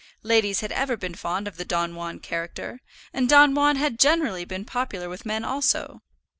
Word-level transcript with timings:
Ladies 0.23 0.61
had 0.61 0.71
ever 0.71 0.97
been 0.97 1.13
fond 1.13 1.47
of 1.47 1.57
the 1.57 1.63
Don 1.63 1.93
Juan 1.93 2.17
character, 2.19 2.81
and 3.13 3.29
Don 3.29 3.53
Juan 3.53 3.75
had 3.75 3.99
generally 3.99 4.45
been 4.45 4.65
popular 4.65 5.09
with 5.09 5.27
men 5.27 5.45
also. 5.45 6.01